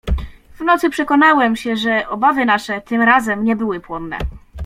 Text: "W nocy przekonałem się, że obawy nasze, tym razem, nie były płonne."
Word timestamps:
"W 0.57 0.61
nocy 0.63 0.89
przekonałem 0.89 1.55
się, 1.55 1.75
że 1.75 2.09
obawy 2.09 2.45
nasze, 2.45 2.81
tym 2.81 3.01
razem, 3.01 3.43
nie 3.43 3.55
były 3.55 3.79
płonne." 3.79 4.17